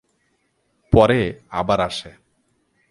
[0.91, 1.39] পরে
[1.49, 2.11] আবার আসে।